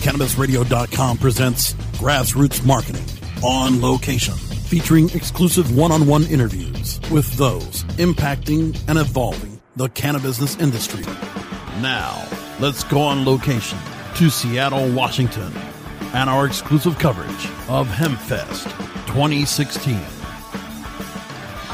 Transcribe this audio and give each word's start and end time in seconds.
CannabisRadio.com 0.00 1.18
presents 1.18 1.74
Grassroots 2.00 2.64
Marketing 2.64 3.04
on 3.42 3.82
location, 3.82 4.32
featuring 4.32 5.10
exclusive 5.10 5.76
one 5.76 5.92
on 5.92 6.06
one 6.06 6.24
interviews 6.24 6.98
with 7.10 7.30
those 7.34 7.84
impacting 7.98 8.78
and 8.88 8.98
evolving 8.98 9.60
the 9.76 9.90
cannabis 9.90 10.56
industry. 10.56 11.04
Now, 11.82 12.26
let's 12.60 12.82
go 12.84 13.02
on 13.02 13.26
location 13.26 13.78
to 14.14 14.30
Seattle, 14.30 14.90
Washington, 14.90 15.52
and 16.14 16.30
our 16.30 16.46
exclusive 16.46 16.98
coverage 16.98 17.46
of 17.68 17.86
HempFest 17.86 18.64
2016. 19.06 20.19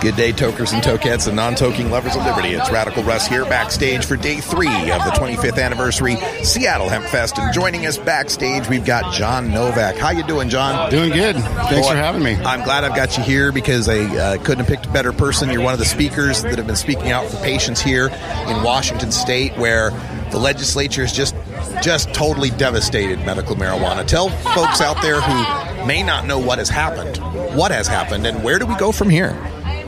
Good 0.03 0.15
day, 0.15 0.31
tokers 0.31 0.73
and 0.73 0.83
tokettes 0.83 1.27
and 1.27 1.35
non-toking 1.35 1.91
lovers 1.91 2.15
of 2.17 2.25
liberty. 2.25 2.51
It's 2.51 2.71
Radical 2.71 3.03
Russ 3.03 3.27
here 3.27 3.45
backstage 3.47 4.05
for 4.05 4.15
day 4.15 4.41
three 4.41 4.91
of 4.91 5.03
the 5.05 5.11
25th 5.13 5.61
anniversary 5.61 6.17
Seattle 6.45 6.91
Hemp 6.91 7.07
Fest. 7.07 7.39
And 7.39 7.53
joining 7.53 7.87
us 7.87 7.97
backstage, 7.97 8.69
we've 8.69 8.85
got 8.85 9.15
John 9.15 9.51
Novak. 9.51 9.97
How 9.97 10.11
you 10.11 10.23
doing, 10.23 10.51
John? 10.51 10.91
Doing 10.91 11.13
good. 11.13 11.37
Thanks 11.37 11.87
Boy, 11.87 11.93
for 11.93 11.97
having 11.97 12.23
me. 12.23 12.35
I'm 12.37 12.63
glad 12.63 12.85
I've 12.85 12.95
got 12.95 13.17
you 13.17 13.25
here 13.25 13.53
because 13.53 13.89
I 13.89 14.01
uh, 14.01 14.37
couldn't 14.39 14.65
have 14.65 14.67
picked 14.67 14.85
a 14.85 14.93
better 14.93 15.13
person. 15.13 15.49
You're 15.49 15.63
one 15.63 15.73
of 15.73 15.79
the 15.79 15.87
speakers 15.87 16.43
that 16.43 16.59
have 16.59 16.67
been 16.67 16.77
speaking 16.77 17.11
out 17.11 17.25
for 17.27 17.39
patients 17.39 17.81
here 17.81 18.09
in 18.09 18.63
Washington 18.63 19.11
State, 19.11 19.57
where 19.57 19.91
the 20.31 20.39
legislature 20.39 21.03
is 21.05 21.13
just 21.13 21.35
just 21.83 22.13
totally 22.13 22.51
devastated 22.51 23.19
medical 23.21 23.57
marijuana. 23.57 24.07
Tell 24.07 24.29
folks 24.29 24.83
out 24.83 25.01
there 25.01 25.23
who 25.23 25.87
may 25.87 26.03
not 26.03 26.27
know 26.27 26.39
what 26.39 26.59
has 26.59 26.69
happened, 26.69 27.17
what 27.57 27.71
has 27.71 27.89
happened, 27.89 28.27
and 28.27 28.45
where 28.45 28.59
do 28.59 28.67
we 28.67 28.77
go 28.77 28.93
from 28.93 29.09
here? 29.09 29.35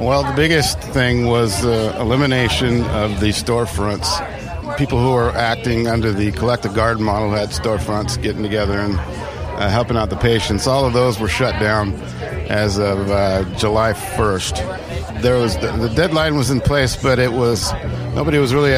Well, 0.01 0.23
the 0.23 0.37
biggest 0.37 0.79
thing 0.79 1.27
was 1.27 1.61
the 1.61 1.93
elimination 2.01 2.85
of 2.85 3.19
the 3.19 3.31
storefronts. 3.31 4.07
People 4.79 5.01
who 5.01 5.11
are 5.11 5.31
acting 5.31 5.89
under 5.89 6.13
the 6.13 6.31
collective 6.31 6.73
garden 6.73 7.03
model 7.03 7.31
had 7.31 7.49
storefronts 7.49 8.23
getting 8.23 8.45
together 8.45 8.79
and 8.79 8.95
uh, 8.95 9.69
helping 9.69 9.97
out 9.97 10.09
the 10.09 10.17
patients. 10.17 10.69
All 10.69 10.85
of 10.85 10.93
those 10.93 11.19
were 11.19 11.29
shut 11.29 11.59
down 11.61 11.95
as 12.49 12.79
of 12.79 13.11
uh, 13.11 13.43
July 13.57 13.93
1st. 13.93 15.21
There 15.21 15.35
was 15.35 15.59
the, 15.59 15.73
the, 15.73 15.89
deadline 15.89 16.37
was 16.37 16.51
in 16.51 16.61
place, 16.61 16.95
but 16.95 17.19
it 17.19 17.33
was 17.33 17.73
nobody 18.15 18.39
was 18.39 18.55
really 18.55 18.75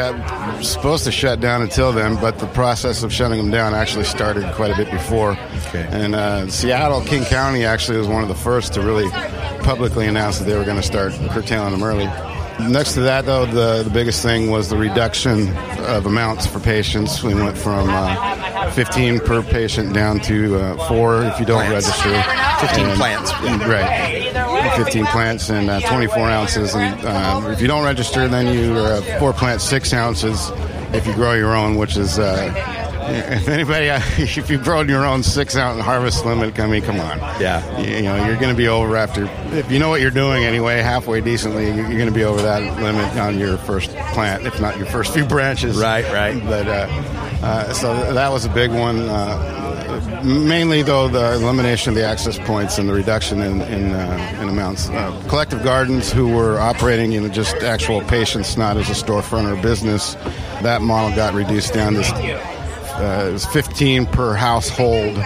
supposed 0.62 1.04
to 1.04 1.12
shut 1.12 1.41
down 1.41 1.62
until 1.62 1.93
then. 1.93 2.16
But 2.16 2.38
the 2.38 2.47
process 2.48 3.03
of 3.03 3.12
shutting 3.12 3.38
them 3.38 3.50
down 3.50 3.75
actually 3.75 4.04
started 4.04 4.53
quite 4.54 4.71
a 4.71 4.76
bit 4.76 4.91
before. 4.91 5.32
Okay. 5.69 5.87
And 5.91 6.15
uh, 6.15 6.48
Seattle, 6.48 7.00
King 7.03 7.25
County 7.25 7.65
actually 7.65 7.98
was 7.98 8.09
one 8.09 8.22
of 8.22 8.28
the 8.28 8.34
first 8.34 8.75
to 8.75 8.81
really 8.82 9.09
publicly 9.62 10.06
announce 10.06 10.38
that 10.38 10.44
they 10.44 10.56
were 10.56 10.65
going 10.65 10.76
to 10.76 10.82
start 10.82 11.12
curtailing 11.31 11.72
them 11.72 11.82
early. 11.82 12.06
Next 12.69 12.93
to 12.94 13.00
that, 13.00 13.25
though, 13.25 13.47
the, 13.47 13.84
the 13.84 13.91
biggest 13.91 14.22
thing 14.22 14.50
was 14.50 14.69
the 14.69 14.76
reduction 14.76 15.49
of 15.87 16.04
amounts 16.04 16.47
for 16.47 16.60
patients. 16.60 17.22
We 17.22 17.34
went 17.34 17.56
from 17.56 17.88
uh, 17.88 18.70
15 18.72 19.20
per 19.20 19.43
patient 19.43 19.94
down 19.94 20.20
to 20.20 20.56
uh, 20.60 20.87
four 20.88 21.22
if 21.25 21.41
you 21.41 21.47
don't 21.47 21.65
Plants. 21.65 21.87
register. 21.88 22.66
15 22.66 22.84
And- 22.87 22.99
plants. 22.99 23.32
Right. 23.66 24.19
15 24.76 25.06
plants 25.06 25.50
and 25.50 25.71
uh, 25.71 25.81
24 25.81 26.31
ounces. 26.31 26.75
And 26.75 27.04
uh, 27.04 27.50
if 27.50 27.60
you 27.60 27.66
don't 27.66 27.84
register, 27.84 28.28
then 28.28 28.54
you 28.54 28.75
uh, 28.75 29.19
four 29.19 29.32
plants, 29.32 29.65
six 29.65 29.93
ounces 29.93 30.50
if 30.93 31.06
you 31.06 31.15
grow 31.15 31.34
your 31.34 31.54
own, 31.54 31.76
which 31.76 31.97
is. 31.97 32.19
Uh, 32.19 32.76
if 33.10 33.49
anybody, 33.49 33.87
if 34.22 34.50
you 34.50 34.59
grow 34.59 34.82
your 34.82 35.04
own 35.04 35.22
six 35.22 35.56
ounce 35.56 35.82
harvest 35.82 36.25
limit, 36.25 36.59
I 36.60 36.66
mean, 36.66 36.82
come 36.82 37.00
on. 37.00 37.19
Yeah. 37.41 37.81
You, 37.81 37.97
you 37.97 38.03
know, 38.03 38.26
you're 38.26 38.37
going 38.37 38.54
to 38.54 38.56
be 38.56 38.69
over 38.69 38.97
after, 38.97 39.25
if 39.56 39.70
you 39.70 39.78
know 39.78 39.88
what 39.88 40.00
you're 40.00 40.10
doing 40.10 40.44
anyway, 40.44 40.81
halfway 40.81 41.20
decently, 41.20 41.66
you're 41.66 41.88
going 41.88 42.06
to 42.06 42.12
be 42.12 42.25
over 42.25 42.43
that 42.43 42.81
limit 42.81 43.16
on 43.16 43.38
your 43.38 43.56
first 43.59 43.91
plant, 44.12 44.47
if 44.47 44.60
not 44.60 44.76
your 44.76 44.87
first 44.87 45.12
few 45.12 45.25
branches. 45.25 45.76
Right, 45.76 46.04
right. 46.12 46.41
But 46.44 46.69
uh, 46.69 46.87
uh, 47.43 47.72
so 47.72 48.12
that 48.12 48.31
was 48.31 48.44
a 48.44 48.50
big 48.50 48.70
one. 48.70 49.09
Mainly, 50.25 50.82
though, 50.82 51.08
the 51.08 51.34
elimination 51.34 51.91
of 51.91 51.94
the 51.97 52.04
access 52.06 52.38
points 52.38 52.78
and 52.78 52.88
the 52.88 52.92
reduction 52.92 53.41
in 53.41 53.62
in, 53.62 53.92
uh, 53.92 54.38
in 54.41 54.48
amounts. 54.48 54.88
Uh, 54.88 55.22
collective 55.28 55.62
gardens, 55.62 56.12
who 56.12 56.28
were 56.28 56.58
operating 56.58 57.12
in 57.12 57.32
just 57.32 57.56
actual 57.56 58.03
patients, 58.03 58.56
not 58.56 58.76
as 58.76 58.88
a 58.91 58.92
storefront 58.92 59.50
or 59.50 59.60
business, 59.62 60.14
that 60.62 60.82
model 60.82 61.14
got 61.16 61.32
reduced 61.34 61.72
down 61.72 61.94
to 61.94 62.03
uh, 62.94 63.38
15 63.38 64.06
per 64.06 64.34
household. 64.34 65.19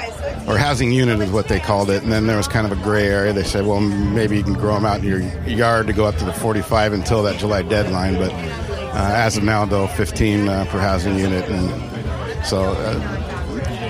Or 0.46 0.58
housing 0.58 0.92
unit 0.92 1.20
is 1.20 1.30
what 1.30 1.48
they 1.48 1.58
called 1.58 1.88
it, 1.88 2.02
and 2.02 2.12
then 2.12 2.26
there 2.26 2.36
was 2.36 2.46
kind 2.46 2.70
of 2.70 2.78
a 2.78 2.82
gray 2.82 3.06
area. 3.06 3.32
They 3.32 3.44
said, 3.44 3.64
well, 3.64 3.80
maybe 3.80 4.36
you 4.36 4.42
can 4.42 4.52
grow 4.52 4.74
them 4.74 4.84
out 4.84 4.98
in 5.00 5.06
your 5.06 5.20
yard 5.48 5.86
to 5.86 5.94
go 5.94 6.04
up 6.04 6.16
to 6.16 6.24
the 6.26 6.34
45 6.34 6.92
until 6.92 7.22
that 7.22 7.40
July 7.40 7.62
deadline. 7.62 8.16
But 8.16 8.30
uh, 8.30 9.10
as 9.14 9.38
of 9.38 9.42
now, 9.42 9.64
though, 9.64 9.86
15 9.86 10.46
uh, 10.46 10.66
per 10.66 10.78
housing 10.78 11.18
unit, 11.18 11.48
and 11.48 12.44
so 12.44 12.62
uh, 12.62 13.23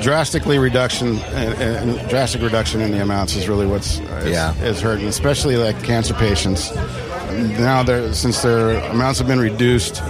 drastically 0.04 0.58
reduction, 0.58 1.16
and, 1.18 1.90
and 1.90 2.08
drastic 2.10 2.42
reduction 2.42 2.80
in 2.82 2.90
the 2.92 3.00
amounts 3.02 3.34
is 3.36 3.48
really 3.48 3.66
what's 3.66 3.98
is, 3.98 4.30
Yeah. 4.30 4.54
is 4.62 4.80
hurting, 4.80 5.06
especially 5.06 5.56
like 5.56 5.82
cancer 5.82 6.12
patients. 6.14 6.72
Now, 7.58 7.82
they're, 7.82 8.12
since 8.12 8.42
their 8.42 8.78
amounts 8.90 9.18
have 9.18 9.26
been 9.26 9.40
reduced, 9.40 10.02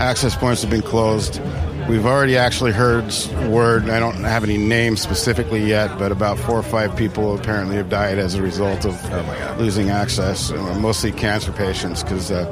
access 0.00 0.34
points 0.36 0.62
have 0.62 0.70
been 0.70 0.82
closed. 0.82 1.40
We've 1.88 2.04
already 2.04 2.36
actually 2.36 2.72
heard 2.72 3.04
word. 3.48 3.88
I 3.88 4.00
don't 4.00 4.16
have 4.24 4.42
any 4.42 4.58
names 4.58 5.00
specifically 5.00 5.64
yet, 5.64 5.96
but 5.96 6.10
about 6.10 6.36
four 6.40 6.58
or 6.58 6.64
five 6.64 6.96
people 6.96 7.36
apparently 7.38 7.76
have 7.76 7.88
died 7.88 8.18
as 8.18 8.34
a 8.34 8.42
result 8.42 8.84
of 8.84 9.58
losing 9.60 9.90
access. 9.90 10.50
uh, 10.50 10.78
Mostly 10.80 11.12
cancer 11.12 11.52
patients, 11.52 12.02
because 12.02 12.32
uh, 12.32 12.44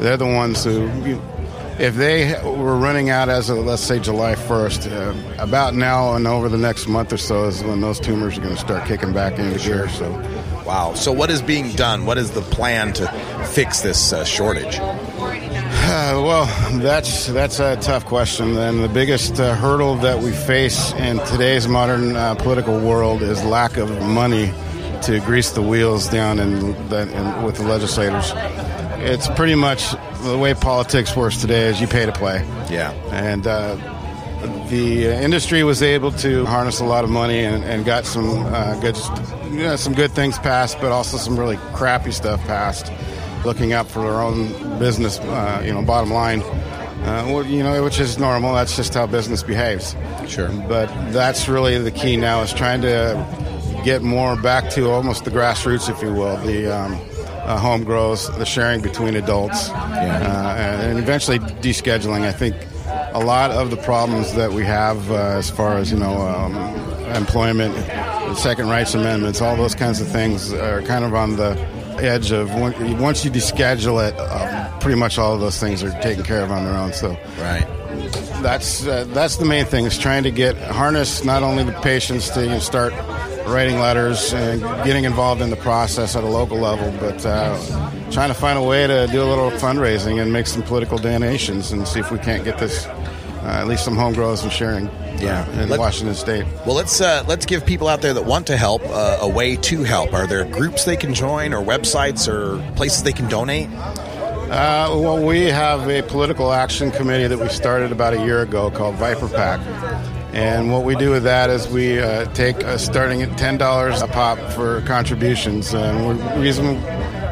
they're 0.00 0.16
the 0.16 0.26
ones 0.26 0.64
who, 0.64 0.88
you, 1.06 1.22
if 1.82 1.96
they 1.96 2.40
were 2.44 2.76
running 2.76 3.10
out 3.10 3.28
as 3.28 3.50
of 3.50 3.58
let's 3.58 3.82
say 3.82 3.98
July 3.98 4.36
1st, 4.36 4.92
uh, 4.92 5.42
about 5.42 5.74
now 5.74 6.14
and 6.14 6.28
over 6.28 6.48
the 6.48 6.56
next 6.56 6.86
month 6.86 7.12
or 7.12 7.16
so 7.16 7.46
is 7.46 7.64
when 7.64 7.80
those 7.80 7.98
tumors 7.98 8.38
are 8.38 8.40
going 8.40 8.54
to 8.54 8.60
start 8.60 8.86
kicking 8.86 9.12
back 9.12 9.36
into 9.36 9.58
gear. 9.58 9.88
So. 9.88 10.08
Wow. 10.64 10.94
So, 10.94 11.10
what 11.10 11.28
is 11.28 11.42
being 11.42 11.72
done? 11.72 12.06
What 12.06 12.18
is 12.18 12.30
the 12.30 12.40
plan 12.40 12.92
to 12.94 13.08
fix 13.52 13.80
this 13.80 14.12
uh, 14.12 14.24
shortage? 14.24 14.78
Uh, 14.78 16.22
well, 16.24 16.46
that's 16.78 17.26
that's 17.26 17.58
a 17.58 17.74
tough 17.76 18.06
question. 18.06 18.56
And 18.56 18.78
the 18.78 18.88
biggest 18.88 19.40
uh, 19.40 19.56
hurdle 19.56 19.96
that 19.96 20.22
we 20.22 20.30
face 20.30 20.92
in 20.92 21.18
today's 21.26 21.66
modern 21.66 22.14
uh, 22.14 22.36
political 22.36 22.78
world 22.78 23.22
is 23.22 23.42
lack 23.44 23.76
of 23.76 23.90
money 24.02 24.52
to 25.02 25.18
grease 25.20 25.50
the 25.50 25.62
wheels 25.62 26.08
down 26.08 26.38
in, 26.38 26.52
in 26.52 27.42
with 27.42 27.56
the 27.56 27.64
legislators. 27.64 28.32
It's 29.04 29.28
pretty 29.30 29.56
much 29.56 29.90
the 30.22 30.38
way 30.38 30.54
politics 30.54 31.16
works 31.16 31.40
today. 31.40 31.66
Is 31.66 31.80
you 31.80 31.86
pay 31.86 32.06
to 32.06 32.12
play. 32.12 32.38
Yeah. 32.70 32.92
And 33.10 33.46
uh, 33.46 33.76
the 34.68 35.06
industry 35.06 35.64
was 35.64 35.82
able 35.82 36.12
to 36.12 36.44
harness 36.46 36.80
a 36.80 36.84
lot 36.84 37.04
of 37.04 37.10
money 37.10 37.40
and, 37.40 37.64
and 37.64 37.84
got 37.84 38.04
some 38.06 38.30
uh, 38.46 38.78
good, 38.80 38.96
you 39.50 39.62
know, 39.62 39.76
some 39.76 39.92
good 39.92 40.12
things 40.12 40.38
passed, 40.38 40.80
but 40.80 40.92
also 40.92 41.16
some 41.16 41.38
really 41.38 41.58
crappy 41.74 42.12
stuff 42.12 42.40
passed. 42.46 42.92
Looking 43.44 43.72
out 43.72 43.88
for 43.88 44.02
their 44.02 44.20
own 44.20 44.78
business, 44.78 45.18
uh, 45.18 45.62
you 45.64 45.72
know, 45.72 45.82
bottom 45.82 46.12
line. 46.12 46.42
Uh, 46.42 47.26
well, 47.26 47.44
you 47.44 47.64
know, 47.64 47.82
which 47.82 47.98
is 47.98 48.18
normal. 48.18 48.54
That's 48.54 48.76
just 48.76 48.94
how 48.94 49.06
business 49.08 49.42
behaves. 49.42 49.96
Sure. 50.28 50.48
But 50.68 50.86
that's 51.12 51.48
really 51.48 51.76
the 51.78 51.90
key 51.90 52.16
now 52.16 52.42
is 52.42 52.52
trying 52.52 52.82
to 52.82 53.26
get 53.84 54.02
more 54.02 54.36
back 54.36 54.70
to 54.70 54.90
almost 54.90 55.24
the 55.24 55.32
grassroots, 55.32 55.90
if 55.90 56.00
you 56.00 56.12
will, 56.12 56.36
the 56.38 56.68
um, 56.68 57.00
uh, 57.44 57.58
home 57.58 57.84
grows, 57.84 58.28
the 58.38 58.46
sharing 58.46 58.80
between 58.80 59.16
adults, 59.16 59.70
uh, 59.70 60.56
and 60.58 60.98
eventually 60.98 61.38
descheduling. 61.38 62.22
I 62.22 62.32
think 62.32 62.56
a 63.14 63.20
lot 63.20 63.50
of 63.50 63.70
the 63.70 63.76
problems 63.76 64.34
that 64.34 64.52
we 64.52 64.64
have 64.64 65.10
uh, 65.10 65.38
as 65.38 65.50
far 65.50 65.76
as 65.76 65.90
you 65.90 65.98
know 65.98 66.20
um, 66.22 66.54
employment, 67.14 67.74
second 68.36 68.68
rights 68.68 68.94
amendments, 68.94 69.40
all 69.40 69.56
those 69.56 69.74
kinds 69.74 70.00
of 70.00 70.08
things 70.08 70.52
are 70.52 70.82
kind 70.82 71.04
of 71.04 71.14
on 71.14 71.36
the 71.36 71.56
edge 72.00 72.32
of 72.32 72.54
once 72.54 73.24
you 73.24 73.30
deschedule 73.30 74.06
it, 74.08 74.18
um, 74.18 74.80
pretty 74.80 74.98
much 74.98 75.18
all 75.18 75.34
of 75.34 75.40
those 75.40 75.58
things 75.58 75.82
are 75.82 75.90
taken 76.00 76.24
care 76.24 76.42
of 76.42 76.50
on 76.50 76.64
their 76.64 76.74
own. 76.74 76.92
So 76.92 77.10
right. 77.38 77.66
That's 78.42 78.86
uh, 78.86 79.04
that's 79.08 79.36
the 79.36 79.44
main 79.44 79.66
thing 79.66 79.84
is 79.84 79.96
trying 79.96 80.24
to 80.24 80.30
get 80.30 80.56
harness 80.56 81.24
not 81.24 81.42
only 81.42 81.62
the 81.64 81.72
patients 81.80 82.30
to 82.30 82.42
you 82.42 82.48
know, 82.48 82.58
start 82.58 82.92
writing 83.46 83.78
letters 83.78 84.32
and 84.32 84.60
getting 84.84 85.04
involved 85.04 85.40
in 85.40 85.50
the 85.50 85.56
process 85.56 86.16
at 86.16 86.24
a 86.24 86.28
local 86.28 86.58
level, 86.58 86.90
but 87.00 87.24
uh, 87.24 87.56
trying 88.10 88.28
to 88.28 88.34
find 88.34 88.58
a 88.58 88.62
way 88.62 88.86
to 88.86 89.08
do 89.10 89.22
a 89.22 89.24
little 89.24 89.50
fundraising 89.52 90.20
and 90.20 90.32
make 90.32 90.46
some 90.46 90.62
political 90.62 90.98
donations 90.98 91.72
and 91.72 91.86
see 91.86 92.00
if 92.00 92.10
we 92.10 92.18
can't 92.18 92.44
get 92.44 92.58
this 92.58 92.86
uh, 93.42 93.46
at 93.46 93.66
least 93.66 93.84
some 93.84 93.96
home 93.96 94.12
grows 94.12 94.44
and 94.44 94.52
sharing 94.52 94.86
yeah. 95.18 95.48
in 95.60 95.68
Let- 95.68 95.80
Washington 95.80 96.14
State. 96.14 96.46
Well, 96.64 96.76
let's 96.76 97.00
uh, 97.00 97.24
let's 97.26 97.44
give 97.44 97.66
people 97.66 97.88
out 97.88 98.00
there 98.00 98.14
that 98.14 98.24
want 98.24 98.46
to 98.48 98.56
help 98.56 98.82
uh, 98.84 99.18
a 99.20 99.28
way 99.28 99.56
to 99.56 99.82
help. 99.82 100.12
Are 100.12 100.26
there 100.26 100.44
groups 100.44 100.84
they 100.84 100.96
can 100.96 101.12
join, 101.12 101.52
or 101.52 101.62
websites, 101.62 102.28
or 102.28 102.62
places 102.74 103.02
they 103.02 103.12
can 103.12 103.28
donate? 103.28 103.68
Uh, 103.68 104.90
well, 104.94 105.24
we 105.24 105.44
have 105.44 105.88
a 105.88 106.02
political 106.02 106.52
action 106.52 106.90
committee 106.90 107.26
that 107.26 107.38
we 107.38 107.48
started 107.48 107.90
about 107.90 108.12
a 108.12 108.22
year 108.24 108.42
ago 108.42 108.70
called 108.70 108.94
Viper 108.96 109.28
PAC. 109.28 109.60
And 110.32 110.72
what 110.72 110.84
we 110.84 110.94
do 110.96 111.10
with 111.10 111.24
that 111.24 111.50
is 111.50 111.68
we 111.68 111.98
uh, 111.98 112.24
take 112.32 112.64
uh, 112.64 112.78
starting 112.78 113.20
at 113.22 113.36
ten 113.36 113.58
dollars 113.58 114.00
a 114.00 114.06
pop 114.06 114.38
for 114.52 114.80
contributions. 114.82 115.74
And 115.74 116.18
the 116.18 116.40
reason 116.40 116.76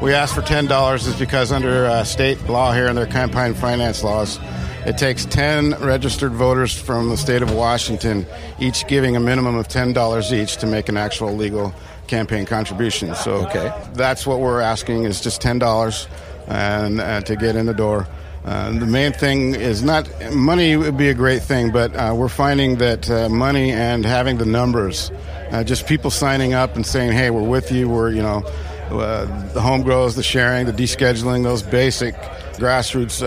we 0.02 0.12
ask 0.12 0.34
for 0.34 0.42
ten 0.42 0.66
dollars 0.66 1.06
is 1.06 1.18
because 1.18 1.50
under 1.50 1.86
uh, 1.86 2.04
state 2.04 2.38
law 2.48 2.72
here 2.72 2.88
and 2.88 2.98
their 2.98 3.06
campaign 3.06 3.54
finance 3.54 4.04
laws, 4.04 4.38
it 4.84 4.98
takes 4.98 5.24
ten 5.24 5.70
registered 5.80 6.32
voters 6.32 6.78
from 6.78 7.08
the 7.08 7.16
state 7.16 7.40
of 7.40 7.54
Washington, 7.54 8.26
each 8.58 8.86
giving 8.86 9.16
a 9.16 9.20
minimum 9.20 9.56
of 9.56 9.66
ten 9.66 9.94
dollars 9.94 10.30
each 10.30 10.58
to 10.58 10.66
make 10.66 10.90
an 10.90 10.98
actual 10.98 11.34
legal 11.34 11.72
campaign 12.06 12.44
contribution. 12.44 13.14
So 13.14 13.46
Okay. 13.46 13.72
that's 13.94 14.26
what 14.26 14.40
we're 14.40 14.60
asking 14.60 15.04
is 15.04 15.22
just 15.22 15.40
ten 15.40 15.58
dollars 15.58 16.06
and 16.48 17.00
uh, 17.00 17.22
to 17.22 17.34
get 17.36 17.56
in 17.56 17.64
the 17.64 17.72
door. 17.74 18.06
Uh, 18.44 18.70
the 18.78 18.86
main 18.86 19.12
thing 19.12 19.54
is 19.54 19.82
not 19.82 20.08
money 20.32 20.74
would 20.74 20.96
be 20.96 21.08
a 21.08 21.14
great 21.14 21.42
thing, 21.42 21.70
but 21.70 21.94
uh, 21.94 22.14
we're 22.16 22.28
finding 22.28 22.76
that 22.76 23.10
uh, 23.10 23.28
money 23.28 23.70
and 23.70 24.04
having 24.04 24.38
the 24.38 24.46
numbers, 24.46 25.10
uh, 25.50 25.62
just 25.62 25.86
people 25.86 26.10
signing 26.10 26.54
up 26.54 26.74
and 26.74 26.86
saying, 26.86 27.12
"Hey, 27.12 27.30
we're 27.30 27.46
with 27.46 27.70
you." 27.70 27.88
We're 27.88 28.10
you 28.10 28.22
know, 28.22 28.42
uh, 28.90 29.52
the 29.52 29.60
home 29.60 29.82
grows, 29.82 30.16
the 30.16 30.22
sharing, 30.22 30.64
the 30.64 30.72
descheduling, 30.72 31.42
those 31.42 31.62
basic 31.62 32.14
grassroots 32.54 33.20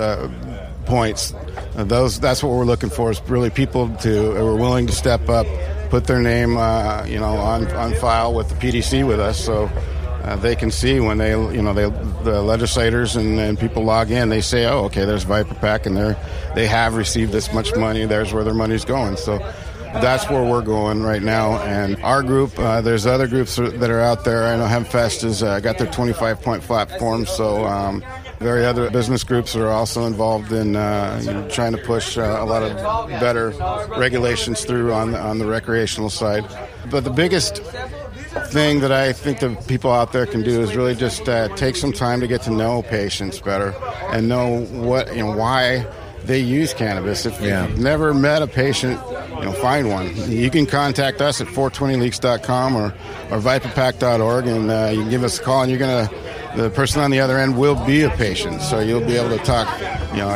points. 0.86 1.34
Those 1.76 2.20
that's 2.20 2.42
what 2.42 2.52
we're 2.52 2.66
looking 2.66 2.90
for 2.90 3.12
is 3.12 3.22
really 3.28 3.52
people 3.52 3.90
to 3.98 4.10
who 4.10 4.48
are 4.48 4.56
willing 4.56 4.88
to 4.88 4.94
step 4.94 5.30
up, 5.30 5.46
put 5.92 6.06
their 6.06 6.22
name, 6.22 6.52
you 7.08 7.20
know, 7.20 7.38
on 7.38 7.68
on 7.76 7.94
file 7.96 8.34
with 8.34 8.50
the 8.50 8.56
PDC 8.56 9.08
with 9.08 9.20
us, 9.20 9.40
so 9.40 9.70
uh, 10.24 10.38
they 10.38 10.56
can 10.56 10.72
see 10.72 11.00
when 11.00 11.18
they, 11.18 11.32
you 11.32 11.62
know, 11.62 11.74
they, 11.74 11.90
the 12.24 12.42
legislators 12.42 13.16
and, 13.16 13.40
and 13.40 13.60
people 13.60 13.84
log 13.84 14.10
in, 14.10 14.30
they 14.30 14.40
say, 14.42 14.66
oh, 14.66 14.86
okay, 14.86 15.04
there's 15.04 15.24
Viper 15.24 15.56
PAC, 15.56 15.86
and 15.86 15.98
they're 15.98 16.18
they 16.56 16.66
have 16.66 16.96
received 16.96 17.32
this 17.32 17.54
much 17.54 17.76
money. 17.76 18.06
There's 18.06 18.32
where 18.32 18.44
their 18.44 18.54
money's 18.54 18.86
going. 18.86 19.18
So 19.18 19.40
that's 19.94 20.30
where 20.30 20.44
we're 20.44 20.62
going 20.62 21.04
right 21.04 21.22
now. 21.22 21.58
And 21.64 22.02
our 22.04 22.24
group, 22.24 22.58
uh, 22.58 22.82
there's 22.82 23.06
other 23.06 23.28
groups 23.28 23.58
that 23.58 23.90
are 23.90 24.00
out 24.00 24.24
there. 24.24 24.46
I 24.46 24.56
know 24.56 24.66
HempFest 24.66 25.24
has 25.24 25.44
uh, 25.44 25.60
got 25.60 25.78
their 25.78 25.92
25 25.92 26.42
point 26.42 26.64
platform, 26.64 27.26
so. 27.26 27.66
Um, 27.66 28.04
are 28.42 28.66
other 28.66 28.90
business 28.90 29.24
groups 29.24 29.56
are 29.56 29.70
also 29.70 30.06
involved 30.06 30.52
in 30.52 30.76
uh, 30.76 31.22
you 31.24 31.32
know, 31.32 31.48
trying 31.50 31.72
to 31.72 31.78
push 31.78 32.18
uh, 32.18 32.22
a 32.22 32.46
lot 32.46 32.62
of 32.62 33.10
better 33.22 33.52
regulations 33.98 34.66
through 34.66 34.92
on 34.92 35.16
on 35.16 35.40
the 35.40 35.46
recreational 35.46 36.10
side. 36.10 36.44
But 36.92 37.06
the 37.06 37.10
biggest 37.10 37.62
thing 38.48 38.80
that 38.82 38.92
I 38.92 39.14
think 39.14 39.40
the 39.40 39.50
people 39.68 39.92
out 39.92 40.12
there 40.14 40.26
can 40.26 40.42
do 40.44 40.62
is 40.62 40.76
really 40.76 40.96
just 40.96 41.28
uh, 41.30 41.50
take 41.56 41.76
some 41.76 41.92
time 41.94 42.20
to 42.22 42.28
get 42.28 42.42
to 42.44 42.52
know 42.52 42.82
patients 42.84 43.40
better 43.40 43.74
and 44.12 44.28
know 44.28 44.62
what 44.66 45.10
you 45.16 45.24
know 45.24 45.36
why 45.36 45.86
they 46.26 46.40
use 46.40 46.74
cannabis. 46.74 47.26
If 47.26 47.40
Yeah. 47.42 47.68
you've 47.68 47.80
never 47.80 48.14
met 48.14 48.42
a 48.42 48.48
patient, 48.48 49.00
you 49.40 49.46
know, 49.46 49.52
find 49.54 49.90
one. 49.90 50.16
You 50.32 50.50
can 50.50 50.66
contact 50.66 51.22
us 51.22 51.42
at 51.42 51.48
420leaks.com 51.48 52.76
or 52.76 52.94
or 53.32 53.40
viperpack.org, 53.40 54.48
and 54.48 54.70
uh, 54.72 54.90
you 54.94 55.02
can 55.02 55.10
give 55.10 55.24
us 55.24 55.40
a 55.40 55.42
call, 55.44 55.62
and 55.64 55.70
you're 55.72 55.80
gonna. 55.80 56.10
The 56.56 56.70
person 56.70 57.02
on 57.02 57.10
the 57.10 57.20
other 57.20 57.40
end 57.40 57.58
will 57.58 57.84
be 57.84 58.04
a 58.04 58.12
patient, 58.12 58.62
so 58.62 58.80
you'll 58.80 59.02
be 59.02 59.16
able 59.18 59.36
to 59.36 59.44
talk, 59.44 59.68
you 60.12 60.18
know, 60.20 60.28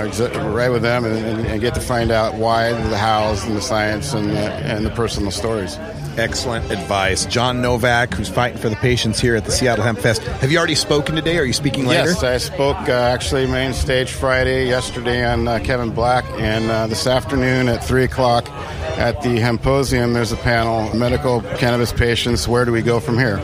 right 0.52 0.70
with 0.70 0.82
them 0.82 1.06
and, 1.06 1.16
and, 1.16 1.46
and 1.46 1.62
get 1.62 1.76
to 1.76 1.80
find 1.80 2.10
out 2.10 2.34
why, 2.34 2.72
the 2.72 2.98
hows, 2.98 3.44
and 3.46 3.56
the 3.56 3.62
science, 3.62 4.14
and 4.14 4.32
the, 4.32 4.40
and 4.66 4.84
the 4.84 4.90
personal 4.90 5.30
stories. 5.30 5.78
Excellent 6.18 6.72
advice, 6.72 7.26
John 7.28 7.62
Novak, 7.62 8.14
who's 8.14 8.28
fighting 8.28 8.58
for 8.58 8.70
the 8.70 8.76
patients 8.78 9.20
here 9.20 9.36
at 9.36 9.46
the 9.46 9.52
Seattle 9.52 9.84
Hemp 9.84 10.00
Fest. 10.00 10.24
Have 10.24 10.52
you 10.52 10.58
already 10.58 10.74
spoken 10.74 11.16
today? 11.16 11.38
Are 11.38 11.44
you 11.44 11.54
speaking 11.54 11.86
later? 11.86 12.10
Yes, 12.10 12.24
I 12.24 12.38
spoke 12.38 12.78
uh, 12.90 12.92
actually 12.92 13.46
main 13.46 13.74
stage 13.74 14.12
Friday, 14.12 14.68
yesterday 14.68 15.24
on 15.24 15.48
uh, 15.48 15.60
Kevin 15.60 15.92
Black, 15.92 16.26
and 16.40 16.72
uh, 16.72 16.88
this 16.88 17.06
afternoon 17.06 17.70
at 17.70 17.84
3 17.84 18.04
o'clock 18.04 18.50
at 18.98 19.22
the 19.22 19.40
Hemposium, 19.40 20.14
there's 20.14 20.32
a 20.32 20.38
panel, 20.38 20.92
Medical 20.96 21.42
Cannabis 21.60 21.94
Patients, 21.94 22.48
Where 22.48 22.66
Do 22.66 22.72
We 22.72 22.82
Go 22.82 23.00
From 23.00 23.20
Here? 23.20 23.38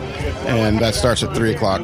And 0.47 0.79
that 0.79 0.95
starts 0.95 1.21
at 1.21 1.35
3 1.35 1.53
o'clock. 1.53 1.81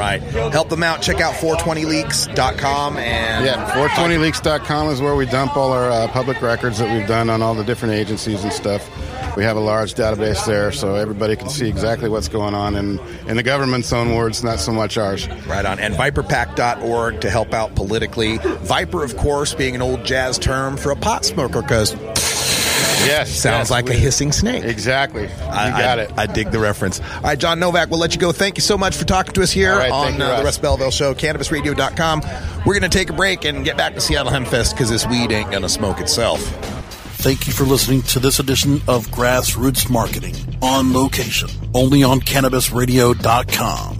Right, 0.00 0.22
help 0.22 0.70
them 0.70 0.82
out. 0.82 1.02
Check 1.02 1.20
out 1.20 1.34
420leaks.com 1.34 2.96
and 2.96 3.44
Yeah, 3.44 3.70
420leaks.com 3.88 4.88
is 4.88 5.02
where 5.02 5.14
we 5.14 5.26
dump 5.26 5.58
all 5.58 5.72
our 5.72 5.90
uh, 5.90 6.08
public 6.08 6.40
records 6.40 6.78
that 6.78 6.90
we've 6.96 7.06
done 7.06 7.28
on 7.28 7.42
all 7.42 7.54
the 7.54 7.64
different 7.64 7.92
agencies 7.92 8.42
and 8.42 8.50
stuff. 8.50 8.88
We 9.36 9.44
have 9.44 9.58
a 9.58 9.60
large 9.60 9.92
database 9.94 10.44
there, 10.46 10.72
so 10.72 10.94
everybody 10.94 11.36
can 11.36 11.50
see 11.50 11.68
exactly 11.68 12.08
what's 12.08 12.28
going 12.28 12.54
on 12.54 12.76
in, 12.76 12.98
in 13.28 13.36
the 13.36 13.42
government's 13.42 13.92
own 13.92 14.14
words, 14.14 14.42
not 14.42 14.58
so 14.58 14.72
much 14.72 14.96
ours. 14.96 15.28
Right 15.46 15.66
on. 15.66 15.78
And 15.78 15.94
viperpack.org 15.94 17.20
to 17.20 17.30
help 17.30 17.52
out 17.52 17.74
politically. 17.74 18.38
Viper, 18.38 19.04
of 19.04 19.18
course, 19.18 19.52
being 19.52 19.74
an 19.74 19.82
old 19.82 20.04
jazz 20.04 20.38
term 20.38 20.78
for 20.78 20.92
a 20.92 20.96
pot 20.96 21.26
smoker 21.26 21.60
because 21.60 21.94
Yes, 23.10 23.30
sounds 23.30 23.62
yes, 23.62 23.70
like 23.70 23.88
a 23.90 23.94
hissing 23.94 24.30
snake. 24.30 24.62
Exactly. 24.64 25.22
You 25.22 25.28
I, 25.48 25.70
got 25.70 25.98
I- 25.98 26.02
it. 26.02 26.12
I 26.16 26.26
dig 26.26 26.50
the 26.50 26.58
reference. 26.58 27.00
All 27.00 27.20
right, 27.22 27.38
John 27.38 27.58
Novak, 27.58 27.90
we'll 27.90 27.98
let 27.98 28.14
you 28.14 28.20
go. 28.20 28.30
Thank 28.32 28.56
you 28.56 28.62
so 28.62 28.76
much 28.78 28.96
for 28.96 29.04
talking 29.04 29.32
to 29.34 29.42
us 29.42 29.50
here 29.50 29.72
All 29.72 29.78
right, 29.78 29.90
on 29.90 30.06
thank 30.06 30.18
you, 30.18 30.24
uh, 30.24 30.28
the 30.28 30.32
Russ. 30.34 30.44
Russ 30.44 30.58
Belville 30.58 30.90
Show, 30.90 31.14
CannabisRadio.com. 31.14 32.22
We're 32.66 32.78
going 32.78 32.88
to 32.90 32.96
take 32.98 33.10
a 33.10 33.14
break 33.14 33.44
and 33.44 33.64
get 33.64 33.76
back 33.76 33.94
to 33.94 34.00
Seattle 34.00 34.30
Hempfest 34.32 34.72
because 34.72 34.90
this 34.90 35.06
weed 35.06 35.32
ain't 35.32 35.50
going 35.50 35.62
to 35.62 35.68
smoke 35.68 36.00
itself. 36.00 36.40
Thank 37.20 37.46
you 37.46 37.52
for 37.52 37.64
listening 37.64 38.02
to 38.02 38.18
this 38.18 38.38
edition 38.38 38.80
of 38.88 39.06
Grassroots 39.08 39.90
Marketing 39.90 40.34
on 40.62 40.92
location, 40.92 41.50
only 41.74 42.02
on 42.02 42.20
CannabisRadio.com. 42.20 43.99